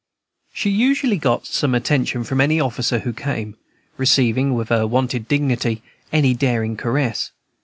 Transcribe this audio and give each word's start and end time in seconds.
She 0.51 0.71
usually 0.71 1.19
got 1.19 1.45
some 1.45 1.75
attention 1.75 2.23
from 2.23 2.41
any 2.41 2.59
officer 2.59 2.97
who 3.01 3.13
came, 3.13 3.55
receiving 3.97 4.55
with 4.55 4.69
her 4.69 4.87
wonted 4.87 5.27
dignity 5.27 5.83
any 6.11 6.33
daring 6.33 6.75
caress. 6.75 7.29